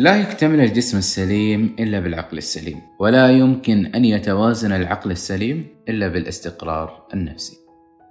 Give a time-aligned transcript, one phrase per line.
[0.00, 7.06] لا يكتمل الجسم السليم إلا بالعقل السليم، ولا يمكن أن يتوازن العقل السليم إلا بالاستقرار
[7.14, 7.56] النفسي.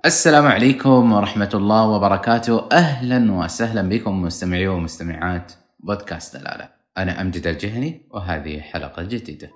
[0.05, 6.69] السلام عليكم ورحمة الله وبركاته، أهلا وسهلا بكم مستمعي ومستمعات بودكاست دلالة.
[6.97, 9.51] أنا أمجد الجهني وهذه حلقة جديدة.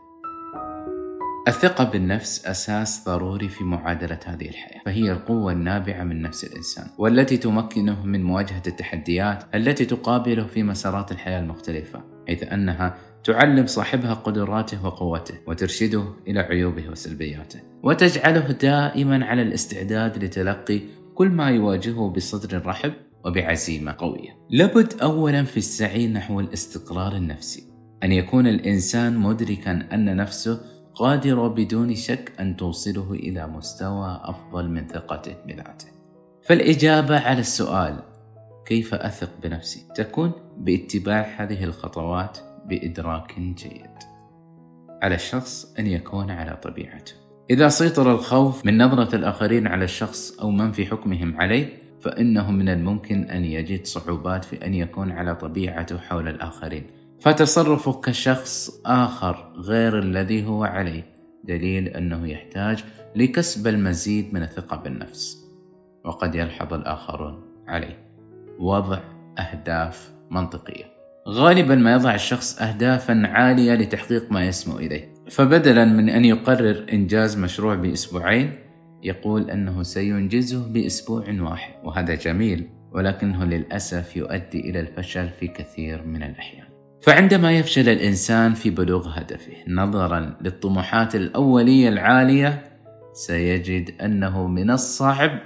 [1.51, 7.37] الثقة بالنفس أساس ضروري في معادلة هذه الحياة، فهي القوة النابعة من نفس الإنسان، والتي
[7.37, 14.85] تمكنه من مواجهة التحديات التي تقابله في مسارات الحياة المختلفة، حيث أنها تعلم صاحبها قدراته
[14.85, 20.81] وقوته، وترشده إلى عيوبه وسلبياته، وتجعله دائما على الاستعداد لتلقي
[21.15, 22.93] كل ما يواجهه بصدر رحب
[23.25, 24.37] وبعزيمة قوية.
[24.49, 27.63] لابد أولا في السعي نحو الاستقرار النفسي،
[28.03, 30.61] أن يكون الإنسان مدركا أن نفسه
[31.01, 35.87] قادرة بدون شك أن توصله إلى مستوى أفضل من ثقته بذاته.
[36.43, 37.99] فالإجابة على السؤال
[38.65, 43.89] كيف أثق بنفسي تكون باتباع هذه الخطوات بإدراك جيد.
[45.01, 47.13] على الشخص أن يكون على طبيعته.
[47.49, 51.69] إذا سيطر الخوف من نظرة الآخرين على الشخص أو من في حكمهم عليه
[52.01, 58.81] فإنه من الممكن أن يجد صعوبات في أن يكون على طبيعته حول الآخرين فتصرفه كشخص
[58.85, 61.03] آخر غير الذي هو عليه.
[61.43, 62.83] دليل أنه يحتاج
[63.15, 65.37] لكسب المزيد من الثقة بالنفس
[66.05, 67.97] وقد يلحظ الآخرون عليه.
[68.59, 68.99] وضع
[69.39, 70.85] أهداف منطقية.
[71.27, 75.13] غالبا ما يضع الشخص أهدافا عالية لتحقيق ما يسمو إليه.
[75.29, 78.53] فبدلا من أن يقرر إنجاز مشروع بأسبوعين
[79.03, 86.23] يقول أنه سينجزه بأسبوع واحد وهذا جميل ولكنه للأسف يؤدي إلى الفشل في كثير من
[86.23, 86.60] الأحيان.
[87.01, 92.77] فعندما يفشل الإنسان في بلوغ هدفه نظرا للطموحات الأولية العالية
[93.13, 95.39] سيجد أنه من الصعب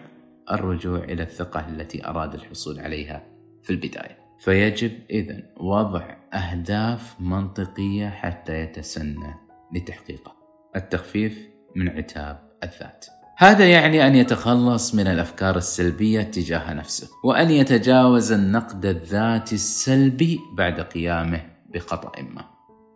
[0.51, 3.23] الرجوع إلى الثقة التي أراد الحصول عليها
[3.63, 4.17] في البداية.
[4.39, 9.33] فيجب اذا وضع أهداف منطقية حتى يتسنى
[9.75, 10.35] لتحقيقها.
[10.75, 13.05] التخفيف من عتاب الذات.
[13.37, 20.79] هذا يعني أن يتخلص من الأفكار السلبية تجاه نفسه وأن يتجاوز النقد الذاتي السلبي بعد
[20.79, 21.41] قيامه
[21.73, 22.45] بخطأ ما.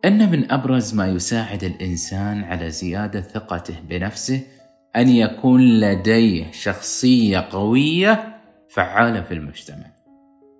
[0.06, 4.42] إن من أبرز ما يساعد الإنسان على زيادة ثقته بنفسه
[4.96, 9.92] أن يكون لديه شخصية قوية فعالة في المجتمع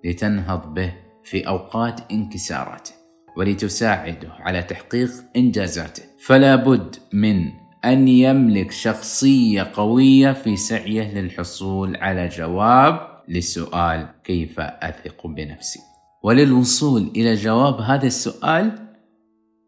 [0.04, 0.92] لتنهض به
[1.24, 2.92] في أوقات انكساراته
[3.36, 6.02] ولتساعده على تحقيق إنجازاته.
[6.26, 15.26] فلا بد من أن يملك شخصية قوية في سعيه للحصول على جواب لسؤال كيف أثق
[15.26, 15.80] بنفسي.
[16.22, 18.72] وللوصول إلى جواب هذا السؤال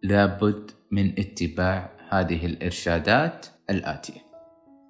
[0.02, 4.20] لابد من اتباع هذه الإرشادات الآتية.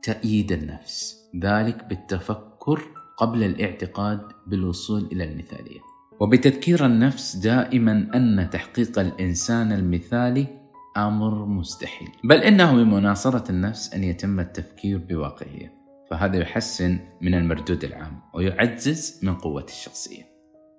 [0.02, 2.82] تأييد النفس ذلك بالتفكر
[3.18, 5.80] قبل الاعتقاد بالوصول إلى المثالية.
[6.20, 10.61] وبتذكير النفس دائما أن تحقيق الإنسان المثالي
[10.96, 12.08] أمر مستحيل.
[12.24, 15.72] بل إنه من مناصرة النفس أن يتم التفكير بواقعية
[16.10, 20.22] فهذا يحسن من المردود العام ويعزز من قوة الشخصية.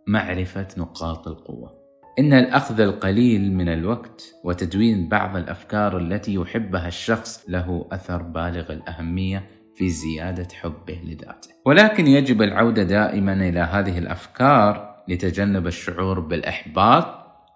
[0.07, 1.83] معرفة نقاط القوة.
[2.19, 9.47] إن الأخذ القليل من الوقت وتدوين بعض الأفكار التي يحبها الشخص له أثر بالغ الأهمية
[9.75, 11.49] في زيادة حبه لذاته.
[11.65, 17.05] ولكن يجب العودة دائما إلى هذه الأفكار لتجنب الشعور بالإحباط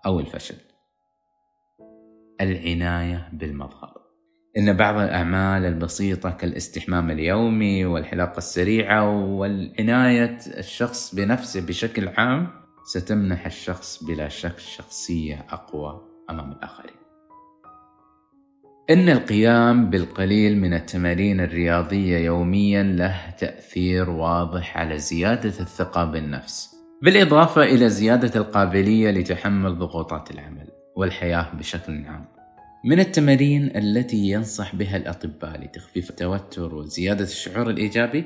[0.06, 0.67] أو الفشل.
[2.42, 3.98] العناية بالمظهر
[4.58, 12.48] إن بعض الأعمال البسيطة كالاستحمام اليومي والحلاقة السريعة والعناية الشخص بنفسه بشكل عام
[12.86, 16.96] ستمنح الشخص بلا شك شخصية أقوى أمام الآخرين.
[18.90, 27.64] إن القيام بالقليل من التمارين الرياضية يوميا له تأثير واضح على زيادة الثقة بالنفس، بالإضافة
[27.64, 30.77] إلى زيادة القابلية لتحمل ضغوطات العمل.
[30.98, 32.26] والحياة بشكل عام.
[32.86, 38.24] من التمارين التي ينصح بها الأطباء لتخفيف التوتر وزيادة الشعور الإيجابي؟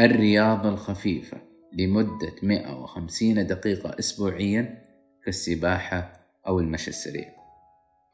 [0.00, 1.36] الرياضة الخفيفة
[1.72, 4.82] لمدة 150 دقيقة أسبوعيا
[5.24, 6.12] كالسباحة
[6.46, 7.28] أو المشي السريع.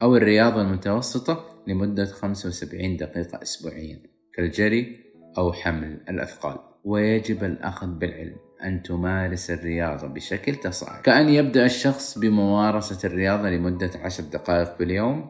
[0.01, 3.99] أو الرياضة المتوسطة لمدة 75 دقيقة أسبوعيا
[4.33, 4.99] كالجري
[5.37, 6.57] أو حمل الأثقال.
[6.83, 8.35] ويجب الأخذ بالعلم.
[8.65, 15.29] أن تمارس الرياضة بشكل تصاعدي كأن يبدأ الشخص بممارسة الرياضة لمدة عشر دقائق باليوم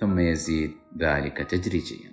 [0.00, 2.10] ثم يزيد ذلك تدريجيا.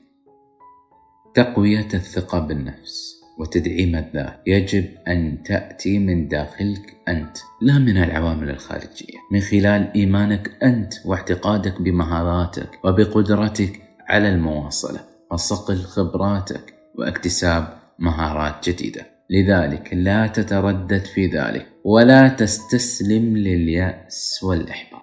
[1.34, 4.42] تقوية الثقة بالنفس وتدعيم الذات.
[4.48, 9.18] يجب أن تأتي من داخلك أنت لا من العوامل الخارجية.
[9.32, 15.00] من خلال إيمانك أنت واعتقادك بمهاراتك وبقدرتك على المواصلة
[15.32, 19.17] وصقل خبراتك واكتساب مهارات جديدة.
[19.30, 25.02] لذلك لا تتردد في ذلك ولا تستسلم لليأس والإحباط.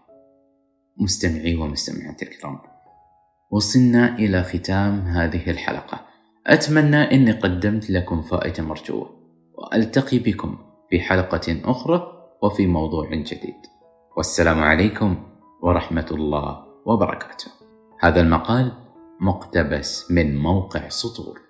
[0.97, 2.59] مستمعي ومستمعاتي الكرام
[3.51, 6.01] وصلنا إلى ختام هذه الحلقة.
[6.47, 9.11] أتمنى أني قدمت لكم فائدة مرجوة
[9.55, 10.59] وألتقي بكم
[10.91, 12.13] في حلقة أخرى
[12.43, 13.61] وفي موضوع جديد.
[14.17, 15.17] والسلام عليكم
[15.63, 17.51] ورحمة الله وبركاته.
[18.01, 18.73] هذا المقال
[19.21, 21.44] مقتبس من موقع سطور.